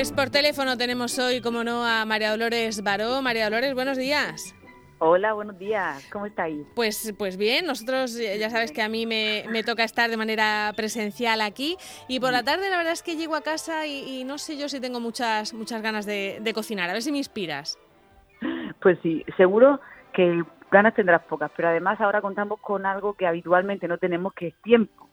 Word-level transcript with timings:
Pues 0.00 0.12
por 0.12 0.30
teléfono 0.30 0.78
tenemos 0.78 1.18
hoy, 1.18 1.42
como 1.42 1.62
no, 1.62 1.84
a 1.84 2.06
María 2.06 2.30
Dolores 2.30 2.82
Baró. 2.82 3.20
María 3.20 3.44
Dolores, 3.44 3.74
buenos 3.74 3.98
días. 3.98 4.56
Hola, 4.98 5.34
buenos 5.34 5.58
días. 5.58 6.08
¿Cómo 6.10 6.24
estáis? 6.24 6.66
Pues, 6.74 7.14
pues 7.18 7.36
bien, 7.36 7.66
nosotros 7.66 8.18
eh, 8.18 8.38
ya 8.38 8.48
sabes 8.48 8.72
que 8.72 8.80
a 8.80 8.88
mí 8.88 9.04
me, 9.04 9.62
toca 9.62 9.84
estar 9.84 10.08
de 10.08 10.16
manera 10.16 10.72
presencial 10.74 11.42
aquí 11.42 11.76
y 12.08 12.18
por 12.18 12.32
la 12.32 12.42
tarde 12.42 12.70
la 12.70 12.78
verdad 12.78 12.94
es 12.94 13.02
que 13.02 13.16
llego 13.16 13.34
a 13.34 13.42
casa 13.42 13.86
y, 13.86 14.24
no 14.24 14.38
sé 14.38 14.56
yo 14.56 14.70
si 14.70 14.80
tengo 14.80 15.00
muchas, 15.00 15.52
muchas 15.52 15.82
ganas 15.82 16.06
de, 16.06 16.38
de 16.40 16.54
cocinar. 16.54 16.88
A 16.88 16.94
ver 16.94 17.02
si 17.02 17.12
me 17.12 17.18
inspiras. 17.18 17.78
Pues 18.80 18.98
sí, 19.02 19.22
seguro 19.36 19.80
que 20.14 20.42
ganas 20.70 20.94
tendrás 20.94 21.24
pocas, 21.24 21.50
pero 21.54 21.68
además 21.68 22.00
ahora 22.00 22.22
contamos 22.22 22.58
con 22.60 22.86
algo 22.86 23.12
que 23.12 23.26
habitualmente 23.26 23.86
no 23.86 23.98
tenemos, 23.98 24.32
que 24.32 24.46
es 24.46 24.54
tiempo. 24.62 25.09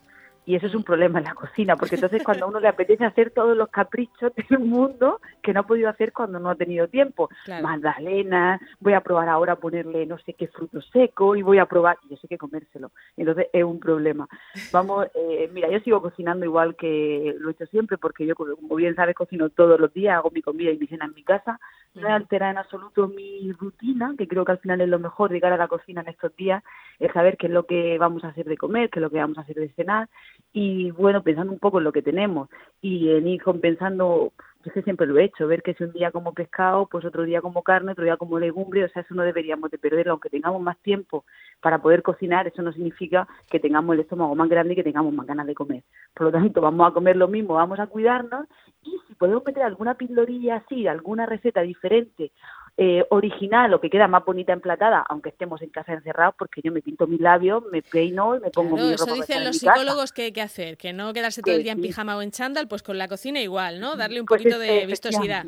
Y 0.48 0.56
eso 0.56 0.68
es 0.68 0.76
un 0.76 0.84
problema 0.84 1.20
en 1.20 1.26
la 1.26 1.36
cocina, 1.36 1.76
porque 1.76 1.96
entonces 2.08 2.24
cuando 2.24 2.46
a 2.46 2.48
uno 2.48 2.62
le 2.62 2.70
apetece 2.70 3.04
hacer 3.04 3.32
todos 3.32 3.55
los 3.55 3.68
caprichos 3.68 4.32
del 4.50 4.60
mundo 4.60 5.20
que 5.44 5.54
no 5.54 5.60
ha 5.60 5.68
podido 5.68 5.90
hacer 5.90 6.14
cuando 6.14 6.40
no 6.40 6.50
ha 6.50 6.55
tenido 6.55 6.88
tiempo. 6.88 7.30
Magdalena, 7.62 8.60
voy 8.80 8.94
a 8.94 9.02
probar 9.02 9.28
ahora 9.28 9.58
ponerle 9.58 10.05
no 10.05 10.18
sé 10.20 10.34
qué 10.34 10.48
fruto 10.48 10.82
seco 10.82 11.36
y 11.36 11.41
voy 11.41 11.60
a 11.60 11.66
probar, 11.66 11.98
y 12.10 12.14
eso 12.14 12.22
hay 12.24 12.30
que 12.30 12.38
comérselo. 12.38 12.91
Entonces 13.18 13.48
es 13.52 13.64
un 13.64 13.80
problema. 13.80 14.28
Vamos, 14.72 15.08
eh, 15.16 15.50
mira, 15.54 15.70
yo 15.70 15.82
sigo 15.82 16.02
cocinando 16.02 16.46
igual 16.46 16.77
que 16.77 17.36
lo 17.40 17.50
he 17.50 17.52
hecho 17.52 17.66
siempre, 17.66 17.98
porque 17.98 18.26
yo, 18.26 18.34
como 18.36 18.76
bien 18.76 18.96
sabes, 18.96 19.16
cocino 19.16 19.50
todos 19.50 19.77
los 19.77 19.94
días, 19.94 20.16
hago 20.16 20.32
mi 20.32 20.41
comida 20.41 20.72
y 20.72 20.77
mi 20.77 20.88
cena 20.88 21.05
en 21.05 21.14
mi 21.14 21.24
casa. 21.24 21.60
No 21.94 22.08
he 22.08 22.12
alterado 22.12 22.52
en 22.52 22.58
absoluto 22.60 23.08
mi 23.08 23.52
rutina, 23.52 24.14
que 24.18 24.27
creo 24.27 24.46
que 24.46 24.52
al 24.54 24.60
final 24.60 24.80
es 24.80 24.88
lo 24.88 25.00
mejor 25.00 25.38
cara 25.41 25.55
a 25.55 25.58
la 25.58 25.68
cocina 25.68 26.02
en 26.02 26.10
estos 26.10 26.34
días, 26.36 26.64
es 27.00 27.12
saber 27.12 27.38
qué 27.38 27.48
es 27.48 27.54
lo 27.54 27.66
que 27.66 27.98
vamos 27.98 28.24
a 28.24 28.30
hacer 28.30 28.46
de 28.46 28.55
comer, 28.55 28.90
qué 28.90 29.00
es 29.00 29.02
lo 29.02 29.10
que 29.10 29.18
vamos 29.18 29.38
a 29.38 29.41
hacer 29.41 29.55
de 29.55 29.70
cenar 29.70 30.08
y 30.54 30.91
bueno, 30.91 31.22
pensando 31.22 31.54
un 31.54 31.60
poco 31.60 31.77
en 31.77 31.84
lo 31.84 31.91
que 31.91 32.02
tenemos 32.02 32.49
y 32.82 33.12
en 33.12 33.27
ir 33.27 33.41
compensando, 33.43 34.34
yo 34.63 34.71
que 34.71 34.82
siempre 34.82 35.05
lo 35.05 35.18
he 35.20 35.26
hecho, 35.26 35.48
ver 35.48 35.62
que 35.62 35.74
si 35.76 35.84
un 35.84 35.93
día 35.93 36.12
como 36.12 36.34
pescado, 36.34 36.88
pues 36.88 37.05
otro 37.05 37.24
día 37.24 37.41
como 37.41 37.62
carne, 37.62 37.91
otro 37.91 38.04
día 38.04 38.18
como 38.18 38.40
legumbre, 38.40 38.84
o 38.84 38.90
sea, 38.90 39.04
eso 39.04 39.13
no 39.13 39.24
deberíamos 39.24 39.70
de 39.70 39.77
perderlo, 39.77 40.13
aunque 40.13 40.30
tengamos 40.30 40.62
más 40.62 40.77
tiempo 40.80 41.26
para 41.62 41.80
poder 41.80 42.02
cocinar, 42.02 42.48
eso 42.48 42.62
no 42.62 42.71
significa 42.74 43.27
que 43.49 43.60
tengamos 43.60 43.93
el 43.93 44.02
estómago 44.02 44.34
más 44.35 44.49
grande 44.49 44.74
y 44.74 44.76
que 44.76 44.84
tengamos 44.84 45.13
más 45.13 45.27
ganas 45.27 45.48
de 45.48 45.55
comer. 45.55 45.84
Por 46.13 46.27
lo 46.27 46.32
tanto, 46.32 46.62
vamos 46.62 46.90
a 46.90 46.93
comer 46.93 47.18
lo 47.18 47.27
mismo, 47.27 47.54
vamos 47.54 47.80
a 47.80 47.88
cuidarnos 47.88 48.48
y 48.88 49.07
si 49.07 49.16
podemos 49.16 49.43
meter 49.46 49.63
alguna 49.63 49.96
pildorilla 49.96 50.57
así, 50.57 50.88
alguna 50.88 51.26
receta 51.26 51.62
diferente 51.62 52.32
eh, 52.77 53.04
original 53.10 53.74
o 53.74 53.82
que 53.82 53.90
queda 53.90 54.07
más 54.07 54.24
bonita 54.24 54.54
emplatada, 54.54 55.04
aunque 55.10 55.30
estemos 55.30 55.62
en 55.62 55.70
casa 55.70 55.93
encerrados, 55.93 56.35
porque 56.38 56.62
yo 56.63 56.71
me 56.71 56.82
pinto 56.82 57.08
mis 57.08 57.20
labios, 57.20 57.63
me 57.71 57.82
peino 57.82 58.35
y 58.35 58.40
me 58.40 58.52
pongo 58.52 58.76
mi 58.76 58.96
ropa. 58.96 59.12
Eso 59.12 59.13
dicen 59.15 59.43
los 59.43 59.58
psicólogos 59.58 60.12
que 60.12 60.24
hay 60.24 60.32
que 60.32 60.41
hacer, 60.41 60.77
que 60.77 60.93
no 60.93 61.12
quedarse 61.13 61.41
todo 61.41 61.55
el 61.55 61.63
día 61.63 61.71
en 61.71 61.82
pijama 61.82 62.15
o 62.15 62.21
en 62.21 62.32
chándal, 62.32 62.68
pues 62.68 62.84
con 62.84 62.98
la 62.98 63.08
cocina 63.08 63.41
igual, 63.41 63.80
¿no? 63.80 63.96
Darle 63.96 64.19
un 64.22 64.28
pues 64.28 64.41
poquito 64.41 64.59
de 64.59 64.85
vistosidad. 64.85 65.46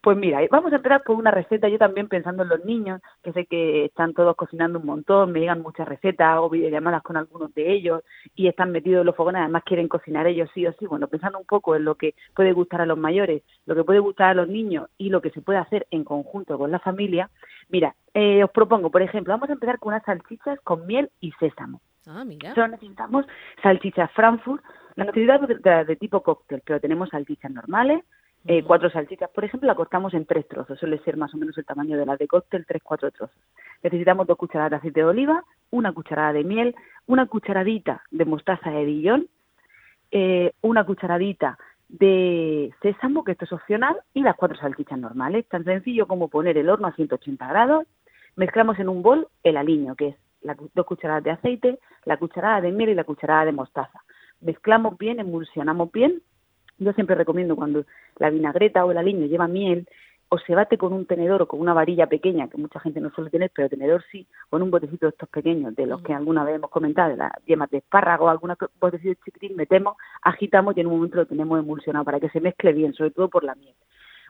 Pues 0.00 0.16
mira, 0.16 0.40
vamos 0.50 0.72
a 0.72 0.76
empezar 0.76 1.02
con 1.02 1.16
una 1.16 1.30
receta, 1.30 1.68
yo 1.68 1.78
también 1.78 2.08
pensando 2.08 2.42
en 2.42 2.48
los 2.48 2.64
niños, 2.64 3.00
que 3.22 3.32
sé 3.32 3.46
que 3.46 3.86
están 3.86 4.14
todos 4.14 4.36
cocinando 4.36 4.78
un 4.78 4.86
montón, 4.86 5.32
me 5.32 5.40
llegan 5.40 5.62
muchas 5.62 5.88
recetas 5.88 6.38
o 6.38 6.50
videollamadas 6.50 7.02
con 7.02 7.16
algunos 7.16 7.54
de 7.54 7.72
ellos 7.72 8.02
y 8.34 8.48
están 8.48 8.72
metidos 8.72 9.00
en 9.00 9.06
los 9.06 9.16
fogones, 9.16 9.40
además 9.40 9.62
quieren 9.64 9.88
cocinar 9.88 10.26
ellos 10.26 10.50
sí 10.54 10.66
o 10.66 10.72
sí, 10.74 10.86
bueno, 10.86 11.08
pensando 11.08 11.38
un 11.38 11.46
poco 11.46 11.76
en 11.76 11.84
lo 11.84 11.94
que 11.94 12.14
puede 12.34 12.52
gustar 12.52 12.80
a 12.80 12.86
los 12.86 12.98
mayores, 12.98 13.42
lo 13.66 13.74
que 13.74 13.84
puede 13.84 13.98
gustar 13.98 14.30
a 14.30 14.34
los 14.34 14.48
niños 14.48 14.88
y 14.98 15.10
lo 15.10 15.20
que 15.20 15.30
se 15.30 15.40
puede 15.40 15.58
hacer 15.58 15.86
en 15.90 16.04
conjunto 16.04 16.58
con 16.58 16.70
la 16.70 16.78
familia, 16.78 17.30
mira, 17.68 17.94
eh, 18.12 18.44
os 18.44 18.50
propongo, 18.50 18.90
por 18.90 19.02
ejemplo, 19.02 19.32
vamos 19.32 19.50
a 19.50 19.54
empezar 19.54 19.78
con 19.78 19.92
unas 19.92 20.04
salchichas 20.04 20.60
con 20.60 20.86
miel 20.86 21.10
y 21.20 21.32
sésamo. 21.32 21.80
Ah, 22.06 22.24
mira. 22.24 22.54
Solo 22.54 22.68
necesitamos 22.68 23.26
salchichas 23.62 24.10
Frankfurt, 24.12 24.62
la 24.96 25.04
necesitamos 25.04 25.48
de, 25.48 25.84
de 25.84 25.96
tipo 25.96 26.22
cóctel, 26.22 26.62
pero 26.64 26.80
tenemos 26.80 27.08
salchichas 27.08 27.50
normales, 27.50 28.04
eh, 28.46 28.62
cuatro 28.62 28.90
salchichas, 28.90 29.30
por 29.30 29.44
ejemplo, 29.44 29.66
la 29.66 29.74
cortamos 29.74 30.12
en 30.12 30.26
tres 30.26 30.46
trozos, 30.46 30.78
suele 30.78 30.98
ser 30.98 31.16
más 31.16 31.32
o 31.32 31.38
menos 31.38 31.56
el 31.56 31.64
tamaño 31.64 31.96
de 31.96 32.04
la 32.04 32.16
de 32.16 32.28
cóctel, 32.28 32.66
tres, 32.66 32.82
cuatro 32.82 33.10
trozos. 33.10 33.36
Necesitamos 33.82 34.26
dos 34.26 34.36
cucharadas 34.36 34.72
de 34.72 34.76
aceite 34.76 35.00
de 35.00 35.06
oliva, 35.06 35.44
una 35.70 35.92
cucharada 35.92 36.34
de 36.34 36.44
miel, 36.44 36.74
una 37.06 37.26
cucharadita 37.26 38.02
de 38.10 38.24
mostaza 38.26 38.70
de 38.70 38.84
Dijon, 38.84 39.28
eh, 40.10 40.52
una 40.60 40.84
cucharadita 40.84 41.58
de 41.88 42.74
sésamo, 42.82 43.24
que 43.24 43.32
esto 43.32 43.46
es 43.46 43.52
opcional, 43.52 43.96
y 44.12 44.20
las 44.20 44.36
cuatro 44.36 44.58
salchichas 44.58 44.98
normales. 44.98 45.48
Tan 45.48 45.64
sencillo 45.64 46.06
como 46.06 46.28
poner 46.28 46.58
el 46.58 46.68
horno 46.68 46.88
a 46.88 46.92
180 46.92 47.46
grados, 47.46 47.86
mezclamos 48.36 48.78
en 48.78 48.90
un 48.90 49.00
bol 49.00 49.26
el 49.42 49.56
aliño, 49.56 49.94
que 49.94 50.08
es 50.08 50.16
las 50.42 50.58
dos 50.74 50.84
cucharadas 50.84 51.24
de 51.24 51.30
aceite, 51.30 51.78
la 52.04 52.18
cucharada 52.18 52.60
de 52.60 52.72
miel 52.72 52.90
y 52.90 52.94
la 52.94 53.04
cucharada 53.04 53.46
de 53.46 53.52
mostaza. 53.52 54.02
Mezclamos 54.42 54.98
bien, 54.98 55.18
emulsionamos 55.18 55.90
bien 55.90 56.20
yo 56.84 56.92
siempre 56.92 57.16
recomiendo 57.16 57.56
cuando 57.56 57.84
la 58.18 58.30
vinagreta 58.30 58.84
o 58.84 58.90
el 58.92 58.98
aliño 58.98 59.26
lleva 59.26 59.48
miel, 59.48 59.86
o 60.28 60.38
se 60.38 60.54
bate 60.54 60.78
con 60.78 60.92
un 60.92 61.06
tenedor 61.06 61.42
o 61.42 61.48
con 61.48 61.60
una 61.60 61.74
varilla 61.74 62.06
pequeña, 62.06 62.48
que 62.48 62.58
mucha 62.58 62.80
gente 62.80 63.00
no 63.00 63.10
suele 63.10 63.30
tener, 63.30 63.50
pero 63.54 63.68
tenedor 63.68 64.02
sí, 64.10 64.26
con 64.50 64.62
un 64.62 64.70
botecito 64.70 65.06
de 65.06 65.10
estos 65.10 65.28
pequeños, 65.28 65.74
de 65.76 65.86
los 65.86 66.02
que 66.02 66.12
alguna 66.12 66.44
vez 66.44 66.56
hemos 66.56 66.70
comentado, 66.70 67.10
de 67.10 67.16
las 67.16 67.32
yemas 67.46 67.70
de 67.70 67.78
espárrago, 67.78 68.28
alguna 68.28 68.56
botecito 68.80 69.20
chiquitín, 69.24 69.56
metemos, 69.56 69.96
agitamos 70.22 70.76
y 70.76 70.80
en 70.80 70.86
un 70.86 70.96
momento 70.96 71.16
lo 71.16 71.26
tenemos 71.26 71.58
emulsionado 71.58 72.04
para 72.04 72.20
que 72.20 72.30
se 72.30 72.40
mezcle 72.40 72.72
bien, 72.72 72.94
sobre 72.94 73.10
todo 73.10 73.28
por 73.28 73.44
la 73.44 73.54
miel. 73.54 73.74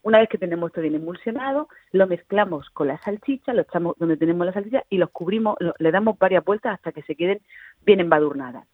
Una 0.03 0.19
vez 0.19 0.29
que 0.29 0.37
tenemos 0.37 0.69
esto 0.69 0.83
bien 0.83 0.97
emulsionado, 0.97 1.69
lo 1.93 2.07
mezclamos 2.07 2.69
con 2.71 2.89
la 2.89 2.99
salchicha, 2.99 3.55
lo 3.55 3.63
echamos 3.63 3.97
donde 3.99 4.19
tenemos 4.19 4.45
la 4.45 4.53
salchicha 4.53 4.85
y 4.91 4.99
los 4.99 5.11
cubrimos, 5.11 5.57
le 5.79 5.91
damos 5.91 6.19
varias 6.19 6.45
vueltas 6.45 6.75
hasta 6.75 6.93
que 6.93 7.03
se 7.03 7.17
queden 7.17 7.41
bien 7.87 8.01
embadurnadas. 8.01 8.67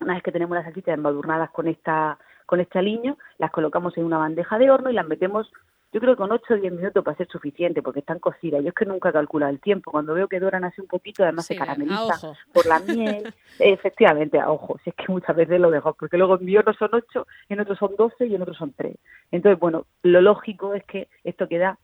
Una 0.00 0.14
vez 0.14 0.22
que 0.22 0.32
tenemos 0.32 0.54
las 0.54 0.64
salchichas 0.64 0.94
embadurnadas 0.94 1.50
con 1.50 1.68
esta 1.68 2.18
con 2.50 2.58
este 2.58 2.80
aliño, 2.80 3.16
las 3.38 3.52
colocamos 3.52 3.96
en 3.96 4.04
una 4.04 4.18
bandeja 4.18 4.58
de 4.58 4.72
horno 4.72 4.90
y 4.90 4.92
las 4.92 5.06
metemos, 5.06 5.48
yo 5.92 6.00
creo 6.00 6.14
que 6.14 6.18
con 6.18 6.32
8 6.32 6.54
o 6.54 6.56
10 6.56 6.72
minutos 6.72 7.04
para 7.04 7.16
ser 7.16 7.28
suficiente, 7.28 7.80
porque 7.80 8.00
están 8.00 8.18
cocidas. 8.18 8.60
Yo 8.64 8.70
es 8.70 8.74
que 8.74 8.86
nunca 8.86 9.12
calculo 9.12 9.46
el 9.46 9.60
tiempo. 9.60 9.92
Cuando 9.92 10.14
veo 10.14 10.26
que 10.26 10.40
duran 10.40 10.64
así 10.64 10.80
un 10.80 10.88
poquito, 10.88 11.22
además 11.22 11.46
se 11.46 11.54
carameliza 11.54 12.32
por 12.52 12.66
la 12.66 12.80
miel. 12.80 13.32
efectivamente, 13.60 14.40
a 14.40 14.50
ojo, 14.50 14.80
si 14.82 14.90
es 14.90 14.96
que 14.96 15.04
muchas 15.12 15.36
veces 15.36 15.60
lo 15.60 15.70
dejo, 15.70 15.94
porque 15.94 16.18
luego 16.18 16.40
en 16.40 16.44
mi 16.44 16.56
horno 16.56 16.74
son 16.74 16.90
8, 16.92 17.24
en 17.50 17.60
otros 17.60 17.78
son 17.78 17.94
12 17.96 18.26
y 18.26 18.34
en 18.34 18.42
otros 18.42 18.56
son 18.56 18.72
3. 18.72 18.96
Entonces, 19.30 19.60
bueno, 19.60 19.86
lo 20.02 20.20
lógico 20.20 20.74
es 20.74 20.82
que 20.86 21.06
esto 21.22 21.46
queda 21.46 21.78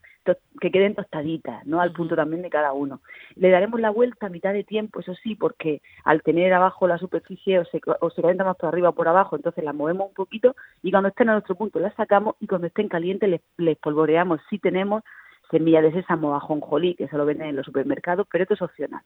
que 0.60 0.70
queden 0.70 0.94
tostaditas, 0.94 1.64
¿no? 1.66 1.80
Al 1.80 1.92
punto 1.92 2.16
también 2.16 2.42
de 2.42 2.50
cada 2.50 2.72
uno. 2.72 3.00
Le 3.34 3.50
daremos 3.50 3.80
la 3.80 3.90
vuelta 3.90 4.26
a 4.26 4.30
mitad 4.30 4.52
de 4.52 4.64
tiempo, 4.64 5.00
eso 5.00 5.14
sí, 5.14 5.34
porque 5.34 5.82
al 6.04 6.22
tener 6.22 6.52
abajo 6.52 6.86
la 6.88 6.98
superficie 6.98 7.58
o 7.58 7.64
se, 7.64 7.80
o 8.00 8.10
se 8.10 8.22
calienta 8.22 8.44
más 8.44 8.56
por 8.56 8.68
arriba 8.68 8.90
o 8.90 8.94
por 8.94 9.08
abajo, 9.08 9.36
entonces 9.36 9.64
la 9.64 9.72
movemos 9.72 10.08
un 10.08 10.14
poquito 10.14 10.56
y 10.82 10.90
cuando 10.90 11.08
estén 11.08 11.28
a 11.28 11.32
nuestro 11.32 11.54
punto 11.54 11.78
la 11.78 11.94
sacamos 11.94 12.36
y 12.40 12.46
cuando 12.46 12.66
estén 12.66 12.88
calientes 12.88 13.28
les, 13.28 13.40
les 13.56 13.76
polvoreamos. 13.78 14.40
Si 14.50 14.58
tenemos 14.58 15.02
semilla 15.50 15.82
de 15.82 15.92
sésamo 15.92 16.34
ajonjolí, 16.34 16.94
que 16.94 17.08
se 17.08 17.16
lo 17.16 17.24
venden 17.24 17.48
en 17.48 17.56
los 17.56 17.66
supermercados, 17.66 18.26
pero 18.30 18.42
esto 18.42 18.54
es 18.54 18.62
opcional. 18.62 19.02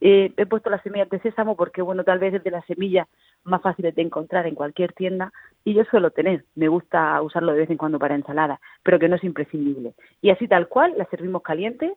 Eh, 0.00 0.32
he 0.36 0.46
puesto 0.46 0.70
las 0.70 0.82
semillas 0.82 1.08
de 1.08 1.20
sésamo 1.20 1.56
porque, 1.56 1.82
bueno, 1.82 2.04
tal 2.04 2.18
vez 2.18 2.34
es 2.34 2.44
de 2.44 2.50
las 2.50 2.64
semillas 2.66 3.06
más 3.44 3.62
fáciles 3.62 3.94
de 3.94 4.02
encontrar 4.02 4.46
en 4.46 4.54
cualquier 4.54 4.92
tienda 4.92 5.32
y 5.64 5.74
yo 5.74 5.84
suelo 5.84 6.10
tener, 6.10 6.44
me 6.54 6.68
gusta 6.68 7.20
usarlo 7.22 7.52
de 7.52 7.60
vez 7.60 7.70
en 7.70 7.76
cuando 7.76 7.98
para 7.98 8.14
ensalada, 8.14 8.60
pero 8.82 8.98
que 8.98 9.08
no 9.08 9.16
es 9.16 9.24
imprescindible. 9.24 9.94
Y 10.20 10.30
así 10.30 10.48
tal 10.48 10.68
cual, 10.68 10.94
la 10.96 11.06
servimos 11.06 11.42
caliente 11.42 11.94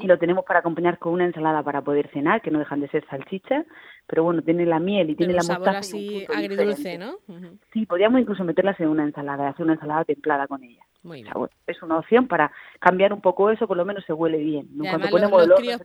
y 0.00 0.08
lo 0.08 0.18
tenemos 0.18 0.44
para 0.44 0.58
acompañar 0.58 0.98
con 0.98 1.12
una 1.12 1.24
ensalada 1.24 1.62
para 1.62 1.82
poder 1.82 2.08
cenar, 2.08 2.42
que 2.42 2.50
no 2.50 2.58
dejan 2.58 2.80
de 2.80 2.88
ser 2.88 3.06
salchichas, 3.06 3.64
pero 4.08 4.24
bueno, 4.24 4.42
tiene 4.42 4.66
la 4.66 4.80
miel 4.80 5.10
y 5.10 5.14
tiene 5.14 5.34
la 5.34 5.44
mostaza. 5.44 5.78
así 5.78 6.26
agridulce, 6.28 6.98
¿no? 6.98 7.18
Sí, 7.72 7.86
podríamos 7.86 8.20
incluso 8.20 8.42
meterlas 8.42 8.78
en 8.80 8.88
una 8.88 9.04
ensalada, 9.04 9.48
hacer 9.48 9.64
una 9.64 9.74
ensalada 9.74 10.04
templada 10.04 10.48
con 10.48 10.64
ella 10.64 10.82
es 11.14 11.82
una 11.82 11.98
opción 11.98 12.26
para 12.26 12.50
cambiar 12.78 13.12
un 13.12 13.20
poco 13.20 13.50
eso, 13.50 13.66
por 13.66 13.76
lo 13.76 13.84
menos 13.84 14.04
se 14.04 14.12
huele 14.12 14.38
bien. 14.38 14.68
ponemos 15.10 15.46
los, 15.46 15.58
críos 15.58 15.80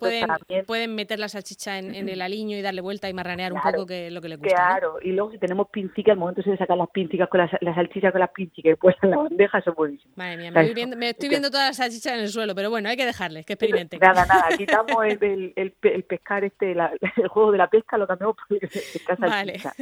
pueden, 0.66 0.96
meter 0.96 1.20
la 1.20 1.30
salchicha 1.30 1.80
en, 1.80 2.10
el 2.10 2.22
aliño 2.22 2.58
y 2.58 2.62
darle 2.62 2.82
vuelta 2.82 3.10
y 3.10 3.14
marranear 3.14 3.54
un 3.54 3.62
poco 3.62 3.86
que 3.86 4.12
lo 4.12 4.22
que 4.22 4.30
les 4.30 4.40
gusta. 4.40 4.56
Claro, 4.56 4.98
y 5.02 5.12
luego 5.12 5.32
si 5.32 5.38
tenemos 5.38 5.68
pincicas, 5.70 6.14
al 6.14 6.20
momento 6.20 6.42
de 6.42 6.58
sacar 6.58 6.78
las 6.78 6.90
pincicas 6.90 7.30
con 7.30 7.40
las, 7.40 7.52
salchichas 7.76 8.12
con 8.12 8.22
las 8.22 8.32
pincicas 8.32 8.74
y 8.74 8.76
pues 8.76 8.96
en 9.02 9.12
la 9.12 9.18
bandeja, 9.18 9.58
eso 9.60 9.72
es 9.72 9.76
buenísimo. 9.76 10.14
Madre 10.16 10.38
mía, 10.38 10.52
me, 10.96 11.10
estoy 11.10 11.30
viendo 11.30 11.50
todas 11.50 11.70
las 11.70 11.78
salchichas 11.78 12.14
en 12.14 12.20
el 12.20 12.30
suelo, 12.30 12.56
pero 12.56 12.70
bueno, 12.70 12.90
hay 12.90 12.98
que 12.98 13.06
dejarles, 13.06 13.46
que 13.46 13.54
experimenten. 13.54 14.00
Nada, 14.00 14.26
nada, 14.26 14.48
quitamos 14.58 15.04
el, 15.06 15.54
el, 15.56 16.04
pescar 16.04 16.44
este, 16.44 16.72
el 16.72 17.28
juego 17.28 17.52
de 17.52 17.58
la 17.58 17.68
pesca, 17.68 17.98
lo 17.98 18.08
cambiamos 18.08 18.36
por 18.38 18.58
el 18.62 18.70
pescar 18.70 19.18
salchicha. 19.18 19.74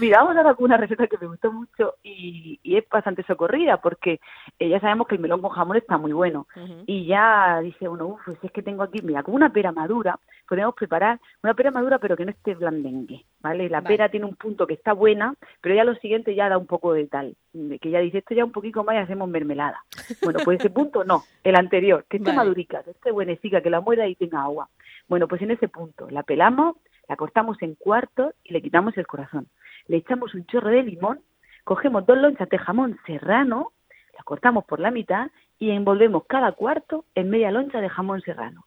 Mira, 0.00 0.22
vamos 0.22 0.36
a 0.36 0.54
con 0.54 0.66
una 0.66 0.76
receta 0.76 1.06
que 1.06 1.18
me 1.18 1.26
gustó 1.26 1.52
mucho 1.52 1.94
y, 2.02 2.60
y 2.62 2.76
es 2.76 2.88
bastante 2.88 3.22
socorrida 3.24 3.80
porque 3.80 4.20
eh, 4.58 4.65
ya 4.68 4.80
sabemos 4.80 5.06
que 5.06 5.14
el 5.14 5.20
melón 5.20 5.40
con 5.40 5.50
jamón 5.50 5.76
está 5.76 5.98
muy 5.98 6.12
bueno. 6.12 6.46
Y 6.86 7.06
ya 7.06 7.60
dice 7.60 7.88
uno, 7.88 8.06
uff, 8.06 8.28
si 8.40 8.46
es 8.46 8.52
que 8.52 8.62
tengo 8.62 8.82
aquí, 8.82 9.00
mira, 9.02 9.22
con 9.22 9.34
una 9.34 9.52
pera 9.52 9.72
madura, 9.72 10.18
podemos 10.48 10.74
preparar 10.74 11.20
una 11.42 11.54
pera 11.54 11.70
madura 11.70 11.98
pero 11.98 12.16
que 12.16 12.24
no 12.24 12.30
esté 12.30 12.54
blandengue, 12.54 13.24
¿vale? 13.40 13.68
La 13.68 13.82
pera 13.82 14.08
tiene 14.08 14.26
un 14.26 14.36
punto 14.36 14.66
que 14.66 14.74
está 14.74 14.92
buena, 14.92 15.34
pero 15.60 15.74
ya 15.74 15.84
lo 15.84 15.94
siguiente 15.96 16.34
ya 16.34 16.48
da 16.48 16.58
un 16.58 16.66
poco 16.66 16.92
de 16.92 17.06
tal, 17.06 17.36
que 17.80 17.90
ya 17.90 18.00
dice, 18.00 18.18
esto 18.18 18.34
ya 18.34 18.44
un 18.44 18.52
poquito 18.52 18.84
más 18.84 18.94
y 18.96 18.98
hacemos 18.98 19.28
mermelada. 19.28 19.84
Bueno, 20.22 20.40
pues 20.44 20.58
ese 20.58 20.70
punto 20.70 21.04
no, 21.04 21.22
el 21.44 21.54
anterior, 21.56 22.04
que 22.08 22.16
esté 22.16 22.32
madurica, 22.32 22.82
que 22.82 22.90
esté 22.90 23.12
buenecica, 23.12 23.60
que 23.60 23.70
la 23.70 23.80
muera 23.80 24.08
y 24.08 24.16
tenga 24.16 24.42
agua. 24.42 24.68
Bueno, 25.08 25.28
pues 25.28 25.40
en 25.42 25.52
ese 25.52 25.68
punto 25.68 26.08
la 26.10 26.22
pelamos, 26.22 26.76
la 27.08 27.16
cortamos 27.16 27.60
en 27.62 27.74
cuartos 27.74 28.34
y 28.42 28.52
le 28.52 28.62
quitamos 28.62 28.96
el 28.96 29.06
corazón. 29.06 29.46
Le 29.86 29.98
echamos 29.98 30.34
un 30.34 30.46
chorro 30.46 30.70
de 30.70 30.82
limón, 30.82 31.20
cogemos 31.64 32.06
dos 32.06 32.18
lonchas 32.18 32.48
de 32.48 32.58
jamón 32.58 32.98
serrano, 33.06 33.72
las 34.16 34.24
cortamos 34.24 34.64
por 34.64 34.80
la 34.80 34.90
mitad 34.90 35.30
y 35.58 35.70
envolvemos 35.70 36.24
cada 36.26 36.52
cuarto 36.52 37.04
en 37.14 37.30
media 37.30 37.50
loncha 37.50 37.80
de 37.80 37.88
jamón 37.88 38.20
serrano. 38.22 38.64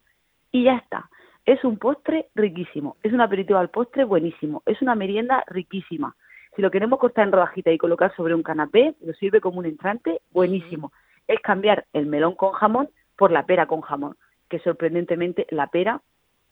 Y 0.51 0.63
ya 0.63 0.77
está. 0.77 1.09
Es 1.45 1.63
un 1.63 1.77
postre 1.77 2.27
riquísimo, 2.35 2.97
es 3.03 3.11
un 3.11 3.21
aperitivo 3.21 3.59
al 3.59 3.69
postre 3.69 4.03
buenísimo, 4.03 4.61
es 4.65 4.81
una 4.81 4.95
merienda 4.95 5.43
riquísima. 5.47 6.15
Si 6.55 6.61
lo 6.61 6.71
queremos 6.71 6.99
cortar 6.99 7.25
en 7.25 7.31
rodajita 7.31 7.71
y 7.71 7.77
colocar 7.77 8.15
sobre 8.15 8.35
un 8.35 8.43
canapé, 8.43 8.95
lo 9.01 9.13
sirve 9.13 9.41
como 9.41 9.59
un 9.59 9.65
entrante 9.65 10.21
buenísimo. 10.31 10.91
Es 11.27 11.39
cambiar 11.39 11.85
el 11.93 12.05
melón 12.05 12.35
con 12.35 12.51
jamón 12.51 12.89
por 13.17 13.31
la 13.31 13.45
pera 13.45 13.65
con 13.65 13.81
jamón, 13.81 14.15
que 14.49 14.59
sorprendentemente 14.59 15.47
la 15.49 15.67
pera 15.67 16.01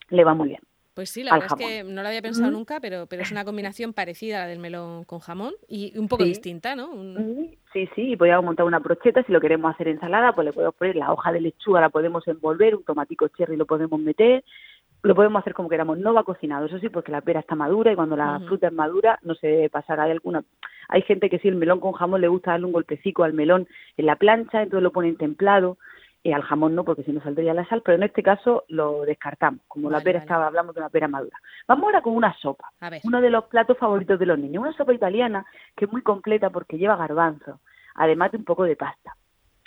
le 0.09 0.23
va 0.23 0.33
muy 0.33 0.49
bien. 0.49 0.61
Pues 0.97 1.11
sí, 1.11 1.23
la 1.23 1.33
verdad 1.33 1.49
es 1.59 1.63
que 1.63 1.83
no 1.83 2.01
lo 2.01 2.07
había 2.07 2.23
pensado 2.23 2.49
nunca, 2.49 2.79
pero, 2.79 3.05
pero 3.05 3.21
es 3.21 3.31
una 3.31 3.45
combinación 3.45 3.93
parecida 3.93 4.37
a 4.37 4.39
la 4.39 4.47
del 4.47 4.57
melón 4.57 5.03
con 5.03 5.19
jamón 5.19 5.53
y 5.67 5.95
un 5.95 6.07
poco 6.07 6.23
distinta, 6.23 6.75
¿no? 6.75 6.89
Sí, 7.71 7.87
sí, 7.93 8.13
y 8.13 8.15
podríamos 8.15 8.45
montar 8.45 8.65
una 8.65 8.79
brocheta, 8.79 9.21
si 9.21 9.31
lo 9.31 9.39
queremos 9.39 9.71
hacer 9.71 9.89
ensalada, 9.89 10.33
pues 10.33 10.45
le 10.45 10.53
podemos 10.53 10.73
poner 10.73 10.95
la 10.95 11.13
hoja 11.13 11.31
de 11.31 11.41
lechuga, 11.41 11.81
la 11.81 11.91
podemos 11.91 12.27
envolver, 12.27 12.75
un 12.75 12.83
tomatico 12.83 13.27
cherry 13.27 13.55
lo 13.57 13.67
podemos 13.67 13.99
meter, 13.99 14.43
lo 15.03 15.13
podemos 15.13 15.39
hacer 15.39 15.53
como 15.53 15.69
queramos, 15.69 15.99
no 15.99 16.15
va 16.15 16.23
cocinado, 16.23 16.65
eso 16.65 16.79
sí, 16.79 16.89
porque 16.89 17.11
la 17.11 17.21
pera 17.21 17.41
está 17.41 17.53
madura 17.53 17.91
y 17.91 17.95
cuando 17.95 18.17
la 18.17 18.39
fruta 18.47 18.65
es 18.65 18.73
madura 18.73 19.19
no 19.21 19.35
se 19.35 19.45
debe 19.45 19.69
pasar. 19.69 19.99
Hay 19.99 20.09
alguna, 20.09 20.45
hay 20.89 21.03
gente 21.03 21.29
que 21.29 21.37
si 21.37 21.47
el 21.47 21.57
melón 21.57 21.79
con 21.79 21.91
jamón 21.91 22.21
le 22.21 22.27
gusta 22.27 22.53
darle 22.53 22.65
un 22.65 22.71
golpecico 22.71 23.23
al 23.23 23.33
melón 23.33 23.67
en 23.97 24.07
la 24.07 24.15
plancha, 24.15 24.63
entonces 24.63 24.81
lo 24.81 24.91
ponen 24.91 25.15
templado 25.15 25.77
y 26.23 26.33
al 26.33 26.41
jamón 26.41 26.75
no, 26.75 26.83
porque 26.83 27.03
si 27.03 27.11
no 27.11 27.21
saldría 27.21 27.53
la 27.53 27.67
sal, 27.67 27.81
pero 27.83 27.95
en 27.95 28.03
este 28.03 28.23
caso 28.23 28.65
lo 28.67 29.03
descartamos, 29.03 29.61
como 29.67 29.89
la 29.89 30.01
pera 30.01 30.19
estaba, 30.19 30.47
hablamos 30.47 30.75
de 30.75 30.81
una 30.81 30.89
pera 30.89 31.07
madura. 31.07 31.37
Vamos 31.67 31.85
ahora 31.85 32.01
con 32.01 32.15
una 32.15 32.35
sopa, 32.37 32.69
uno 33.03 33.21
de 33.21 33.29
los 33.29 33.45
platos 33.45 33.77
favoritos 33.77 34.19
de 34.19 34.25
los 34.25 34.37
niños, 34.37 34.61
una 34.61 34.73
sopa 34.73 34.93
italiana 34.93 35.45
que 35.75 35.85
es 35.85 35.91
muy 35.91 36.01
completa 36.01 36.49
porque 36.49 36.77
lleva 36.77 36.95
garbanzo, 36.95 37.59
además 37.95 38.31
de 38.31 38.37
un 38.37 38.45
poco 38.45 38.63
de 38.63 38.75
pasta. 38.75 39.15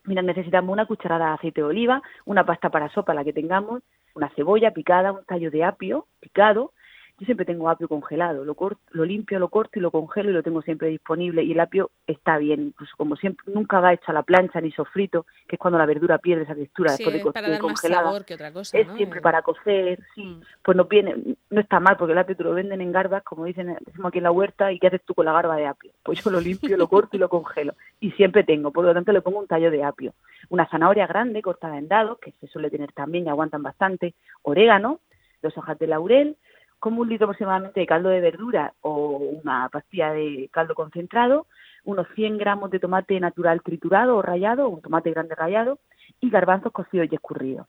Mira, 0.04 0.22
necesitamos 0.22 0.72
una 0.72 0.86
cucharada 0.86 1.28
de 1.28 1.34
aceite 1.34 1.60
de 1.60 1.66
oliva, 1.66 2.02
una 2.24 2.44
pasta 2.44 2.70
para 2.70 2.88
sopa, 2.90 3.14
la 3.14 3.24
que 3.24 3.32
tengamos, 3.32 3.82
una 4.14 4.28
cebolla 4.30 4.72
picada, 4.72 5.12
un 5.12 5.24
tallo 5.24 5.50
de 5.50 5.64
apio 5.64 6.06
picado, 6.20 6.72
yo 7.20 7.26
siempre 7.26 7.44
tengo 7.44 7.68
apio 7.68 7.86
congelado, 7.86 8.46
lo, 8.46 8.54
corto, 8.54 8.80
lo 8.92 9.04
limpio, 9.04 9.38
lo 9.38 9.48
corto 9.48 9.78
y 9.78 9.82
lo 9.82 9.90
congelo 9.90 10.30
y 10.30 10.32
lo 10.32 10.42
tengo 10.42 10.62
siempre 10.62 10.88
disponible 10.88 11.42
y 11.42 11.52
el 11.52 11.60
apio 11.60 11.90
está 12.06 12.38
bien, 12.38 12.68
incluso 12.68 12.94
como 12.96 13.14
siempre 13.14 13.52
nunca 13.52 13.78
va 13.78 13.92
hecho 13.92 14.10
a 14.10 14.14
la 14.14 14.22
plancha 14.22 14.58
ni 14.62 14.72
sofrito, 14.72 15.26
que 15.46 15.56
es 15.56 15.60
cuando 15.60 15.78
la 15.78 15.84
verdura 15.84 16.16
pierde 16.16 16.44
esa 16.44 16.54
textura 16.54 16.92
después 16.92 17.22
de 17.22 17.30
para 17.30 17.50
dar 17.50 17.60
congelada. 17.60 18.04
Más 18.04 18.12
sabor 18.12 18.24
que 18.24 18.34
otra 18.34 18.52
cosa, 18.52 18.78
es 18.78 18.88
siempre 18.96 19.20
para 19.20 19.42
cocer, 19.42 20.00
sí, 20.14 20.24
mm. 20.24 20.40
pues 20.62 20.76
no 20.78 20.86
viene, 20.86 21.14
no 21.50 21.60
está 21.60 21.78
mal 21.78 21.98
porque 21.98 22.12
el 22.12 22.18
apio 22.18 22.36
te 22.36 22.42
lo 22.42 22.54
venden 22.54 22.80
en 22.80 22.90
garbas, 22.90 23.22
como 23.22 23.44
dicen 23.44 23.76
decimos 23.84 24.08
aquí 24.08 24.18
en 24.18 24.24
la 24.24 24.32
huerta, 24.32 24.72
y 24.72 24.78
¿qué 24.78 24.86
haces 24.86 25.02
tú 25.04 25.14
con 25.14 25.26
la 25.26 25.34
garba 25.34 25.56
de 25.56 25.66
apio? 25.66 25.92
Pues 26.02 26.24
yo 26.24 26.30
lo 26.30 26.40
limpio, 26.40 26.74
lo 26.78 26.88
corto 26.88 27.16
y 27.16 27.20
lo 27.20 27.28
congelo 27.28 27.74
y 28.00 28.12
siempre 28.12 28.44
tengo, 28.44 28.70
por 28.70 28.86
lo 28.86 28.94
tanto 28.94 29.12
le 29.12 29.20
pongo 29.20 29.40
un 29.40 29.46
tallo 29.46 29.70
de 29.70 29.84
apio, 29.84 30.14
una 30.48 30.66
zanahoria 30.70 31.06
grande 31.06 31.42
cortada 31.42 31.76
en 31.76 31.86
dados, 31.86 32.18
que 32.18 32.32
se 32.40 32.46
suele 32.46 32.70
tener 32.70 32.92
también 32.92 33.26
y 33.26 33.28
aguantan 33.28 33.62
bastante, 33.62 34.14
orégano, 34.42 35.00
dos 35.42 35.56
hojas 35.58 35.78
de 35.78 35.86
laurel, 35.86 36.36
como 36.80 37.02
un 37.02 37.08
litro 37.08 37.26
aproximadamente 37.26 37.78
de 37.78 37.86
caldo 37.86 38.08
de 38.08 38.20
verdura 38.20 38.72
o 38.80 39.18
una 39.42 39.68
pastilla 39.68 40.12
de 40.12 40.48
caldo 40.50 40.74
concentrado, 40.74 41.46
unos 41.84 42.08
100 42.14 42.38
gramos 42.38 42.70
de 42.70 42.80
tomate 42.80 43.20
natural 43.20 43.62
triturado 43.62 44.16
o 44.16 44.22
rallado, 44.22 44.68
un 44.68 44.80
tomate 44.80 45.10
grande 45.10 45.34
rallado, 45.34 45.78
y 46.20 46.30
garbanzos 46.30 46.72
cocidos 46.72 47.08
y 47.10 47.14
escurridos. 47.14 47.66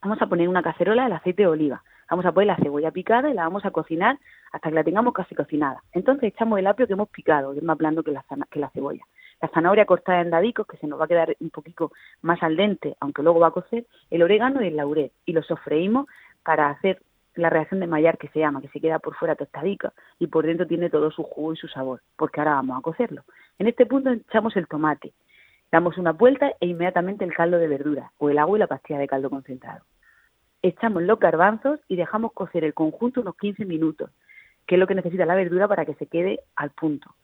Vamos 0.00 0.22
a 0.22 0.26
poner 0.26 0.48
una 0.48 0.62
cacerola 0.62 1.06
el 1.06 1.12
aceite 1.12 1.42
de 1.42 1.48
oliva. 1.48 1.82
Vamos 2.08 2.26
a 2.26 2.32
poner 2.32 2.48
la 2.48 2.56
cebolla 2.56 2.90
picada 2.90 3.30
y 3.30 3.34
la 3.34 3.44
vamos 3.44 3.64
a 3.64 3.70
cocinar 3.70 4.18
hasta 4.52 4.68
que 4.68 4.74
la 4.74 4.84
tengamos 4.84 5.12
casi 5.12 5.34
cocinada. 5.34 5.82
Entonces 5.92 6.32
echamos 6.32 6.58
el 6.58 6.66
apio 6.66 6.86
que 6.86 6.92
hemos 6.92 7.08
picado, 7.08 7.52
que 7.52 7.58
es 7.58 7.64
más 7.64 7.78
blando 7.78 8.02
que 8.02 8.12
la, 8.12 8.24
que 8.50 8.58
la 8.58 8.70
cebolla. 8.70 9.02
La 9.40 9.48
zanahoria 9.48 9.86
cortada 9.86 10.20
en 10.20 10.30
dadicos, 10.30 10.66
que 10.66 10.76
se 10.76 10.86
nos 10.86 11.00
va 11.00 11.06
a 11.06 11.08
quedar 11.08 11.36
un 11.40 11.50
poquito 11.50 11.90
más 12.20 12.42
al 12.42 12.56
dente, 12.56 12.96
aunque 13.00 13.22
luego 13.22 13.40
va 13.40 13.48
a 13.48 13.52
cocer, 13.52 13.86
el 14.10 14.22
orégano 14.22 14.62
y 14.62 14.68
el 14.68 14.76
laurel. 14.76 15.10
Y 15.24 15.32
lo 15.32 15.42
sofreímos 15.42 16.06
para 16.44 16.70
hacer 16.70 17.00
la 17.34 17.50
reacción 17.50 17.80
de 17.80 17.86
Maillard 17.86 18.18
que 18.18 18.28
se 18.28 18.40
llama, 18.40 18.60
que 18.60 18.68
se 18.68 18.80
queda 18.80 18.98
por 18.98 19.14
fuera 19.16 19.34
tostadica 19.34 19.92
y 20.18 20.26
por 20.26 20.46
dentro 20.46 20.66
tiene 20.66 20.90
todo 20.90 21.10
su 21.10 21.22
jugo 21.22 21.54
y 21.54 21.56
su 21.56 21.68
sabor, 21.68 22.02
porque 22.16 22.40
ahora 22.40 22.54
vamos 22.54 22.78
a 22.78 22.82
cocerlo. 22.82 23.24
En 23.58 23.68
este 23.68 23.86
punto 23.86 24.10
echamos 24.10 24.56
el 24.56 24.66
tomate, 24.66 25.12
damos 25.70 25.96
una 25.98 26.12
vuelta 26.12 26.52
e 26.60 26.66
inmediatamente 26.66 27.24
el 27.24 27.34
caldo 27.34 27.58
de 27.58 27.68
verdura 27.68 28.12
o 28.18 28.30
el 28.30 28.38
agua 28.38 28.58
y 28.58 28.60
la 28.60 28.66
pastilla 28.66 28.98
de 28.98 29.08
caldo 29.08 29.30
concentrado. 29.30 29.84
Echamos 30.62 31.02
los 31.02 31.18
garbanzos 31.18 31.80
y 31.88 31.96
dejamos 31.96 32.32
cocer 32.32 32.64
el 32.64 32.74
conjunto 32.74 33.20
unos 33.20 33.36
15 33.36 33.64
minutos, 33.64 34.10
que 34.66 34.76
es 34.76 34.78
lo 34.78 34.86
que 34.86 34.94
necesita 34.94 35.26
la 35.26 35.34
verdura 35.34 35.66
para 35.66 35.84
que 35.84 35.94
se 35.94 36.06
quede 36.06 36.40
al 36.54 36.70
punto. 36.70 37.14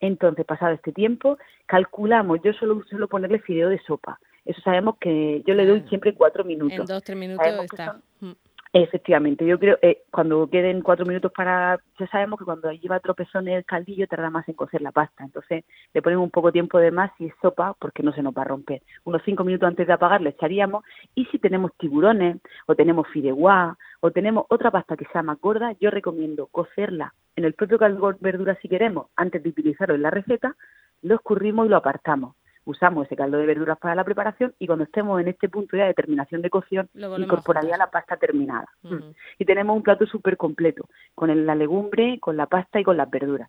Entonces, 0.00 0.46
pasado 0.46 0.72
este 0.72 0.92
tiempo, 0.92 1.38
calculamos, 1.66 2.40
yo 2.42 2.52
solo 2.52 2.82
suelo 2.84 3.08
ponerle 3.08 3.40
fideo 3.40 3.68
de 3.68 3.80
sopa. 3.80 4.18
Eso 4.44 4.60
sabemos 4.62 4.96
que 4.98 5.42
yo 5.46 5.54
le 5.54 5.66
doy 5.66 5.82
siempre 5.88 6.14
cuatro 6.14 6.44
minutos. 6.44 6.78
En 6.78 6.86
dos, 6.86 7.02
tres 7.02 7.18
minutos 7.18 7.46
está. 7.46 8.00
Mm. 8.20 8.32
Efectivamente, 8.72 9.46
yo 9.46 9.58
creo 9.58 9.78
eh, 9.80 10.02
cuando 10.10 10.46
queden 10.50 10.82
cuatro 10.82 11.06
minutos 11.06 11.32
para, 11.32 11.78
ya 11.98 12.06
sabemos 12.08 12.38
que 12.38 12.44
cuando 12.44 12.70
lleva 12.70 13.00
tropezones 13.00 13.56
el 13.56 13.64
caldillo 13.64 14.06
tarda 14.06 14.28
más 14.28 14.46
en 14.46 14.54
cocer 14.54 14.82
la 14.82 14.92
pasta, 14.92 15.24
entonces 15.24 15.64
le 15.94 16.02
ponemos 16.02 16.24
un 16.24 16.30
poco 16.30 16.52
tiempo 16.52 16.78
de 16.78 16.90
más 16.90 17.10
si 17.16 17.26
es 17.26 17.34
sopa 17.40 17.74
porque 17.78 18.02
no 18.02 18.12
se 18.12 18.22
nos 18.22 18.34
va 18.34 18.42
a 18.42 18.46
romper. 18.46 18.82
Unos 19.04 19.22
cinco 19.24 19.42
minutos 19.42 19.68
antes 19.68 19.86
de 19.86 19.92
apagar 19.94 20.20
le 20.20 20.30
echaríamos 20.30 20.84
y 21.14 21.24
si 21.26 21.38
tenemos 21.38 21.72
tiburones 21.78 22.36
o 22.66 22.74
tenemos 22.74 23.08
fideuá 23.08 23.78
o 24.00 24.10
tenemos 24.10 24.44
otra 24.50 24.70
pasta 24.70 24.96
que 24.96 25.06
sea 25.06 25.22
más 25.22 25.40
gorda, 25.40 25.72
yo 25.80 25.90
recomiendo 25.90 26.46
cocerla 26.46 27.14
en 27.36 27.44
el 27.44 27.54
propio 27.54 27.78
caldo 27.78 28.16
verdura 28.20 28.58
si 28.60 28.68
queremos 28.68 29.06
antes 29.16 29.42
de 29.42 29.48
utilizarlo 29.48 29.94
en 29.94 30.02
la 30.02 30.10
receta, 30.10 30.56
lo 31.00 31.14
escurrimos 31.14 31.66
y 31.66 31.70
lo 31.70 31.76
apartamos 31.76 32.34
usamos 32.68 33.06
ese 33.06 33.16
caldo 33.16 33.38
de 33.38 33.46
verduras 33.46 33.78
para 33.78 33.94
la 33.94 34.04
preparación 34.04 34.54
y 34.58 34.66
cuando 34.66 34.84
estemos 34.84 35.18
en 35.20 35.28
este 35.28 35.48
punto 35.48 35.74
ya 35.74 35.86
de 35.86 35.94
terminación 35.94 36.42
de 36.42 36.50
cocción, 36.50 36.90
incorporaría 36.94 37.78
la 37.78 37.90
pasta 37.90 38.18
terminada. 38.18 38.66
Mm. 38.82 39.12
Y 39.38 39.44
tenemos 39.46 39.74
un 39.74 39.82
plato 39.82 40.04
súper 40.06 40.36
completo, 40.36 40.86
con 41.14 41.46
la 41.46 41.54
legumbre, 41.54 42.20
con 42.20 42.36
la 42.36 42.46
pasta 42.46 42.78
y 42.78 42.84
con 42.84 42.98
las 42.98 43.08
verduras. 43.08 43.48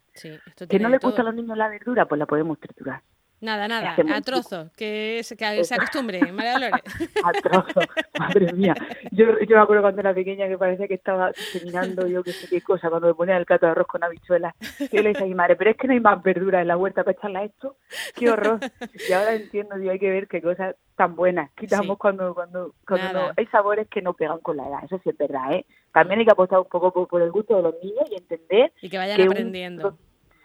¿Que 0.69 0.79
no 0.79 0.87
le 0.87 0.99
gusta 0.99 1.21
a 1.21 1.25
los 1.25 1.35
niños 1.35 1.57
la 1.57 1.67
verdura? 1.67 2.05
Pues 2.05 2.17
la 2.17 2.25
podemos 2.25 2.57
triturar. 2.59 3.01
Nada, 3.41 3.67
nada, 3.69 3.95
a 4.13 4.21
trozo, 4.21 4.69
que, 4.75 5.21
se, 5.23 5.37
que 5.37 5.63
se 5.63 5.75
acostumbre, 5.75 6.19
María 6.33 6.53
Dolores. 6.53 6.81
a 7.23 7.31
trozo, 7.31 7.79
madre 8.19 8.51
mía. 8.51 8.75
Yo, 9.11 9.39
yo 9.39 9.55
me 9.55 9.61
acuerdo 9.61 9.83
cuando 9.83 10.01
era 10.01 10.13
pequeña 10.13 10.47
que 10.49 10.57
parecía 10.57 10.87
que 10.87 10.95
estaba 10.95 11.31
terminando 11.53 12.05
yo 12.07 12.21
qué 12.21 12.33
sé 12.33 12.47
qué 12.49 12.61
cosa, 12.61 12.89
cuando 12.89 13.07
me 13.07 13.13
ponía 13.13 13.37
el 13.37 13.45
cato 13.45 13.65
de 13.65 13.71
arroz 13.71 13.87
con 13.87 14.03
habichuelas. 14.03 14.53
Yo 14.91 15.01
le 15.01 15.09
decía 15.09 15.23
a 15.23 15.27
mi 15.27 15.35
madre, 15.35 15.55
pero 15.55 15.71
es 15.71 15.77
que 15.77 15.87
no 15.87 15.93
hay 15.93 16.01
más 16.01 16.21
verdura 16.21 16.61
en 16.61 16.67
la 16.67 16.75
huerta 16.75 17.03
para 17.03 17.17
echarla 17.17 17.39
a 17.39 17.43
esto. 17.45 17.77
Qué 18.15 18.29
horror. 18.29 18.59
Y 19.07 19.13
ahora 19.13 19.33
entiendo, 19.33 19.77
digo, 19.77 19.91
hay 19.91 19.99
que 19.99 20.09
ver 20.09 20.27
qué 20.27 20.41
cosas 20.41 20.75
tan 20.95 21.15
buenas 21.15 21.49
quitamos 21.51 21.97
cuando, 21.97 22.35
cuando, 22.35 22.75
cuando 22.85 23.31
hay 23.37 23.45
sabores 23.45 23.87
que 23.87 24.01
no 24.01 24.13
pegan 24.15 24.39
con 24.39 24.57
la 24.57 24.67
edad. 24.67 24.83
Eso 24.83 24.99
sí 25.01 25.11
es 25.11 25.17
verdad, 25.17 25.53
¿eh? 25.53 25.65
También 25.93 26.19
hay 26.19 26.25
que 26.25 26.31
apostar 26.33 26.59
un 26.59 26.67
poco 26.67 27.07
por, 27.07 27.21
el 27.21 27.31
gusto 27.31 27.55
de 27.55 27.61
los 27.61 27.75
niños 27.81 28.03
y 28.11 28.15
entender. 28.15 28.73
Y 28.81 28.89
que 28.89 28.97
vayan 28.97 29.21
aprendiendo. 29.21 29.97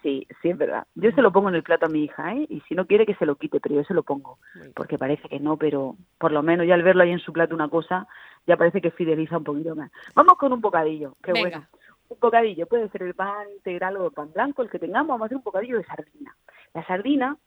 Sí, 0.04 0.28
sí, 0.42 0.50
es 0.50 0.58
verdad. 0.58 0.86
Yo 0.94 1.10
se 1.12 1.22
lo 1.22 1.32
pongo 1.32 1.48
en 1.48 1.54
el 1.54 1.62
plato 1.62 1.86
a 1.86 1.88
mi 1.88 2.04
hija, 2.04 2.34
¿eh? 2.34 2.46
Y 2.50 2.60
si 2.68 2.74
no 2.74 2.86
quiere 2.86 3.06
que 3.06 3.14
se 3.14 3.24
lo 3.24 3.36
quite, 3.36 3.58
pero 3.58 3.76
yo 3.76 3.84
se 3.84 3.94
lo 3.94 4.02
pongo. 4.02 4.38
Porque 4.74 4.98
parece 4.98 5.26
que 5.30 5.40
no, 5.40 5.56
pero 5.56 5.96
por 6.18 6.30
lo 6.30 6.42
menos 6.42 6.66
ya 6.66 6.74
al 6.74 6.82
verlo 6.82 7.04
ahí 7.04 7.10
en 7.10 7.20
su 7.20 7.32
plato 7.32 7.54
una 7.54 7.70
cosa, 7.70 8.06
ya 8.46 8.58
parece 8.58 8.82
que 8.82 8.90
fideliza 8.90 9.38
un 9.38 9.44
poquito 9.44 9.74
más. 9.74 9.90
Vamos 10.14 10.34
con 10.36 10.52
un 10.52 10.60
bocadillo, 10.60 11.16
qué 11.22 11.32
bueno. 11.32 11.66
Un 12.10 12.18
bocadillo, 12.20 12.66
puede 12.66 12.90
ser 12.90 13.02
el 13.02 13.14
pan 13.14 13.50
integral 13.50 13.96
o 13.96 14.08
el 14.08 14.12
pan 14.12 14.30
blanco, 14.30 14.60
el 14.60 14.68
que 14.68 14.78
tengamos, 14.78 15.08
vamos 15.08 15.22
a 15.22 15.24
hacer 15.24 15.38
un 15.38 15.42
bocadillo 15.42 15.78
de 15.78 15.84
sardina. 15.84 16.36
La 16.74 16.86
sardina, 16.86 17.38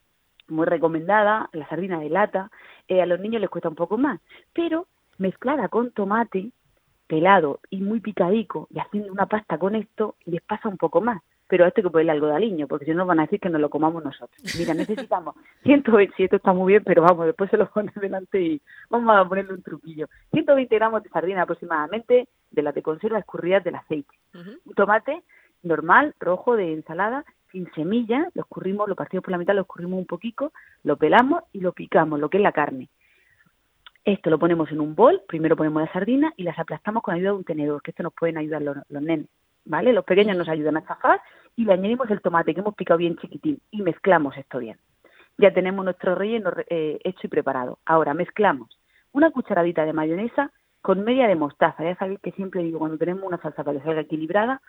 muy 0.47 0.65
recomendada, 0.65 1.51
la 1.53 1.69
sardina 1.69 1.99
de 1.99 2.09
lata, 2.09 2.49
eh, 2.87 3.03
a 3.03 3.05
los 3.05 3.19
niños 3.19 3.39
les 3.39 3.51
cuesta 3.51 3.69
un 3.69 3.75
poco 3.75 3.99
más, 3.99 4.19
pero 4.51 4.87
mezclada 5.19 5.67
con 5.67 5.91
tomate 5.91 6.49
pelado 7.05 7.59
y 7.69 7.81
muy 7.81 7.99
picadico 7.99 8.67
y 8.71 8.79
haciendo 8.79 9.13
una 9.13 9.27
pasta 9.27 9.59
con 9.59 9.75
esto, 9.75 10.15
les 10.25 10.41
pasa 10.41 10.69
un 10.69 10.77
poco 10.77 11.01
más 11.01 11.21
pero 11.47 11.63
a 11.63 11.69
esto 11.69 11.79
hay 11.79 11.83
que 11.83 11.89
ponerle 11.89 12.11
algo 12.11 12.27
de 12.27 12.35
aliño, 12.35 12.67
porque 12.67 12.85
si 12.85 12.91
no 12.91 13.05
van 13.05 13.19
a 13.19 13.23
decir 13.23 13.39
que 13.39 13.49
nos 13.49 13.61
lo 13.61 13.69
comamos 13.69 14.03
nosotros. 14.03 14.37
Mira, 14.57 14.73
necesitamos 14.73 15.35
120, 15.63 16.13
si 16.15 16.23
esto 16.23 16.35
está 16.35 16.53
muy 16.53 16.73
bien, 16.73 16.83
pero 16.83 17.01
vamos, 17.01 17.25
después 17.25 17.49
se 17.49 17.57
lo 17.57 17.69
pones 17.69 17.95
delante 17.95 18.41
y 18.41 18.61
vamos 18.89 19.15
a 19.15 19.27
ponerle 19.27 19.53
un 19.53 19.63
truquillo. 19.63 20.07
120 20.31 20.75
gramos 20.75 21.03
de 21.03 21.09
sardina 21.09 21.43
aproximadamente, 21.43 22.27
de 22.51 22.61
las 22.61 22.75
de 22.75 22.81
conserva 22.81 23.19
escurridas 23.19 23.63
del 23.63 23.75
aceite. 23.75 24.13
Un 24.33 24.73
tomate 24.75 25.23
normal, 25.63 26.13
rojo, 26.19 26.55
de 26.55 26.73
ensalada, 26.73 27.25
sin 27.51 27.71
semilla, 27.73 28.29
lo 28.33 28.41
escurrimos, 28.41 28.87
lo 28.87 28.95
partimos 28.95 29.23
por 29.23 29.31
la 29.31 29.37
mitad, 29.37 29.55
lo 29.55 29.61
escurrimos 29.61 29.99
un 29.99 30.05
poquito, 30.05 30.51
lo 30.83 30.97
pelamos 30.97 31.43
y 31.53 31.61
lo 31.61 31.71
picamos, 31.71 32.19
lo 32.19 32.29
que 32.29 32.37
es 32.37 32.43
la 32.43 32.51
carne. 32.51 32.89
Esto 34.03 34.29
lo 34.29 34.39
ponemos 34.39 34.71
en 34.71 34.79
un 34.79 34.95
bol, 34.95 35.21
primero 35.27 35.57
ponemos 35.57 35.81
la 35.81 35.91
sardina 35.91 36.33
y 36.37 36.43
las 36.43 36.57
aplastamos 36.59 37.03
con 37.03 37.15
ayuda 37.15 37.31
de 37.31 37.37
un 37.37 37.43
tenedor, 37.43 37.81
que 37.81 37.91
esto 37.91 38.03
nos 38.03 38.13
pueden 38.13 38.37
ayudar 38.37 38.61
los, 38.61 38.77
los 38.89 39.01
nenes. 39.01 39.27
¿Vale? 39.67 39.93
Los 39.93 40.05
pequeños 40.05 40.37
nos 40.37 40.49
ayudan 40.49 40.77
a 40.77 40.85
chafar 40.85 41.21
y 41.55 41.65
le 41.65 41.73
añadimos 41.73 42.09
el 42.09 42.21
tomate 42.21 42.53
que 42.53 42.61
hemos 42.61 42.75
picado 42.75 42.97
bien 42.97 43.17
chiquitín 43.17 43.59
y 43.71 43.81
mezclamos 43.81 44.37
esto 44.37 44.59
bien. 44.59 44.77
Ya 45.37 45.53
tenemos 45.53 45.85
nuestro 45.85 46.15
relleno 46.15 46.51
eh, 46.67 46.99
hecho 47.03 47.21
y 47.23 47.27
preparado. 47.27 47.79
Ahora 47.85 48.13
mezclamos 48.13 48.69
una 49.11 49.31
cucharadita 49.31 49.85
de 49.85 49.93
mayonesa 49.93 50.51
con 50.81 51.03
media 51.03 51.27
de 51.27 51.35
mostaza. 51.35 51.83
Ya 51.83 51.95
sabéis 51.95 52.19
que 52.21 52.31
siempre 52.31 52.63
digo, 52.63 52.79
cuando 52.79 52.97
tenemos 52.97 53.23
una 53.23 53.37
salsa 53.37 53.63
para 53.63 53.77
que 53.77 53.83
salga 53.83 54.01
equilibrada, 54.01 54.61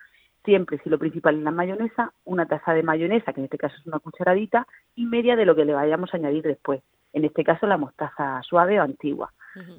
siempre, 0.43 0.79
si 0.83 0.89
lo 0.89 0.99
principal 0.99 1.37
es 1.37 1.43
la 1.43 1.51
mayonesa, 1.51 2.13
una 2.25 2.45
taza 2.45 2.73
de 2.73 2.83
mayonesa, 2.83 3.33
que 3.33 3.41
en 3.41 3.45
este 3.45 3.57
caso 3.57 3.75
es 3.79 3.87
una 3.87 3.99
cucharadita, 3.99 4.67
y 4.95 5.05
media 5.05 5.35
de 5.35 5.45
lo 5.45 5.55
que 5.55 5.65
le 5.65 5.73
vayamos 5.73 6.13
a 6.13 6.17
añadir 6.17 6.43
después. 6.43 6.81
en 7.11 7.25
este 7.25 7.43
caso 7.43 7.65
la 7.65 7.77
mostaza 7.77 8.39
suave 8.43 8.79
o 8.79 8.83
antigua, 8.83 9.33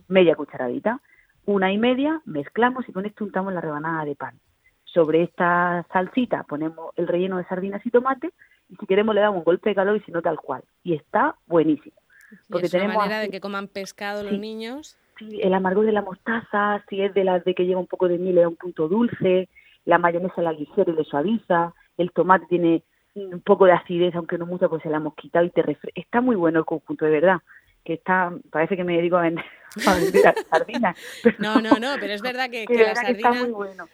media 0.09 0.35
cucharadita, 0.35 1.01
una 1.47 1.73
y 1.73 1.79
media, 1.79 2.21
mezclamos 2.25 2.89
y 2.89 2.93
con 2.93 3.07
esto 3.07 3.25
untamos 3.25 3.53
la 3.53 3.61
rebanada 3.61 4.05
de 4.05 4.17
pan. 4.17 4.35
Sobre 4.93 5.23
esta 5.23 5.87
salsita 5.93 6.43
ponemos 6.45 6.91
el 6.97 7.07
relleno 7.07 7.39
de 7.39 7.45
sardinas 7.45 7.85
y 7.85 7.91
tomate 7.91 8.33
y 8.69 8.77
si 8.77 8.87
queremos 8.87 9.15
le 9.15 9.21
damos 9.21 9.39
un 9.39 9.45
golpe 9.45 9.71
de 9.71 9.75
calor 9.75 9.97
y 9.97 10.01
si 10.01 10.13
no 10.13 10.23
tal 10.23 10.39
cual. 10.39 10.63
Y 10.83 10.95
está 10.95 11.37
buenísimo. 11.47 11.97
Porque 12.49 12.67
es 12.67 12.73
tenemos 12.73 12.97
una 12.97 13.05
manera 13.05 13.21
de 13.21 13.31
que 13.31 13.41
coman 13.41 13.69
pescado 13.69 14.23
los 14.23 14.39
niños. 14.39 14.97
Sí, 15.19 15.41
el 15.43 15.55
amargor 15.55 15.87
de 15.87 15.93
la 15.93 16.03
mostaza, 16.03 16.83
si 16.89 17.03
es 17.03 17.13
de 17.15 17.25
las 17.25 17.45
de 17.45 17.55
que 17.55 17.67
lleva 17.67 17.81
un 17.81 17.87
poco 17.87 18.09
de 18.09 18.19
miel, 18.19 18.37
le 18.37 18.41
da 18.43 18.49
un 18.49 18.57
punto 18.57 18.89
dulce, 18.89 19.49
la 19.85 19.99
mayonesa 19.99 20.43
la 20.43 20.53
ligera 20.53 20.91
y 20.91 20.95
le 20.95 21.05
suaviza, 21.05 21.75
el 21.97 22.11
tomate 22.13 22.47
tiene 22.47 22.83
un 23.15 23.41
poco 23.41 23.67
de 23.67 23.73
acidez, 23.73 24.15
aunque 24.15 24.39
no 24.39 24.47
mucho, 24.47 24.71
pues 24.71 24.83
se 24.83 24.89
la 24.89 24.97
hemos 24.97 25.15
quitado 25.15 25.45
y 25.45 25.51
te 25.51 25.63
refresca. 25.63 26.01
Está 26.01 26.21
muy 26.21 26.37
bueno 26.37 26.61
el 26.61 26.65
conjunto, 26.65 27.05
de 27.05 27.11
verdad 27.11 27.41
que 27.85 27.95
está, 27.95 28.33
parece 28.51 28.77
que 28.77 28.85
me 28.85 28.97
dedico 28.97 29.17
a 29.17 29.23
vender, 29.23 29.45
sardinas. 30.51 30.97
no, 31.39 31.61
no, 31.61 31.79
no, 31.79 31.97
pero 32.01 32.13
es 32.13 32.23
verdad 32.23 32.51
que, 32.51 32.67
la 32.69 32.95
sardina, 32.95 33.47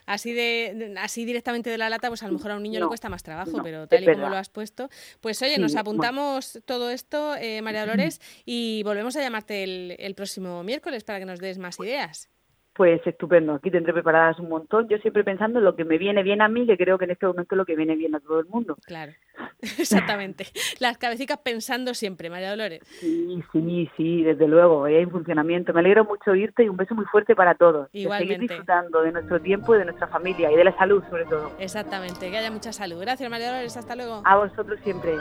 así, 0.07 0.33
de, 0.33 0.95
así 0.99 1.25
directamente 1.25 1.71
de 1.71 1.79
la 1.79 1.91
lata, 1.91 2.09
pues 2.09 2.23
a 2.23 2.27
lo 2.27 2.35
mejor 2.35 2.53
a 2.53 2.57
un 2.57 2.63
niño 2.63 2.81
le 2.81 2.87
cuesta 2.87 3.09
más 3.09 3.23
trabajo, 3.23 3.61
pero 3.63 3.87
tal 3.87 4.03
y 4.03 4.07
como 4.07 4.29
lo 4.29 4.37
has 4.37 4.49
puesto. 4.49 4.89
Pues 5.21 5.41
oye, 5.43 5.59
nos 5.59 5.77
apuntamos 5.77 6.61
todo 6.65 6.91
esto, 6.91 7.37
eh, 7.37 7.63
María 7.63 7.81
Dolores, 7.81 8.21
y 8.45 8.83
volvemos 8.85 9.17
a 9.17 9.21
llamarte 9.21 9.63
el, 9.63 9.97
el 9.99 10.15
próximo 10.15 10.63
miércoles 10.63 11.05
para 11.05 11.19
que 11.19 11.27
nos 11.27 11.41
des 11.41 11.59
más 11.59 11.79
ideas. 11.81 12.31
Pues 12.77 13.01
estupendo, 13.07 13.55
aquí 13.55 13.71
tendré 13.71 13.95
preparadas 13.95 14.39
un 14.39 14.51
montón. 14.51 14.87
Yo 14.89 14.99
siempre 14.99 15.25
pensando 15.25 15.59
en 15.59 15.65
lo 15.65 15.75
que 15.75 15.85
me 15.85 15.97
viene 15.97 16.23
bien 16.23 16.43
a 16.43 16.49
mí, 16.49 16.67
que 16.67 16.77
creo 16.77 16.99
que 16.99 17.07
en 17.07 17.13
este 17.13 17.27
momento 17.27 17.55
es 17.55 17.57
lo 17.57 17.65
que 17.65 17.75
viene 17.75 17.97
bien 17.97 18.15
a 18.15 18.21
todo 18.21 18.39
el 18.39 18.47
mundo. 18.47 18.77
Claro, 18.85 19.13
exactamente. 19.79 20.47
Las 20.79 20.99
cabecitas 20.99 21.39
pensando 21.39 21.95
siempre, 21.95 22.29
María 22.29 22.51
Dolores. 22.51 22.83
Sí, 23.01 23.43
sí, 23.51 23.91
sí, 23.97 24.23
desde 24.23 24.47
luego, 24.47 24.85
hay 24.85 24.97
en 24.97 25.11
funcionamiento. 25.11 25.73
Me 25.73 25.81
alegro 25.81 26.05
mucho 26.05 26.35
irte 26.35 26.65
y 26.65 26.69
un 26.69 26.77
beso 26.77 26.95
muy 26.95 27.07
fuerte 27.07 27.35
para 27.35 27.55
todos. 27.55 27.89
Igualmente. 27.93 28.35
seguir 28.35 28.49
disfrutando 28.51 29.03
de 29.03 29.13
nuestro 29.13 29.41
tiempo 29.41 29.75
y 29.75 29.79
de 29.79 29.87
nuestra 29.87 30.09
familia 30.09 30.53
y 30.53 30.57
de 30.57 30.65
la 30.65 30.77
salud 30.77 31.03
sobre 31.09 31.25
todo. 31.25 31.53
Exactamente, 31.59 32.31
que 32.31 32.37
haya 32.37 32.51
mucha 32.51 32.73
salud. 32.73 33.01
Gracias 33.01 33.31
María 33.31 33.49
Dolores, 33.49 33.77
hasta 33.77 33.97
luego. 33.97 34.21
A 34.25 34.37
vosotros 34.37 34.79
siempre. 34.85 35.15